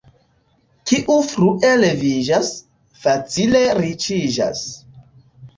Kiu 0.91 1.17
frue 1.31 1.73
leviĝas, 1.83 2.49
facile 3.05 3.63
riĉiĝas. 3.81 4.65